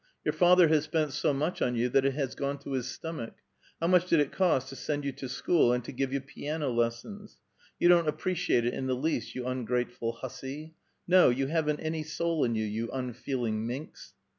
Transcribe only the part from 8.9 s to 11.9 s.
least, you ungrateful hussy; no, you haven't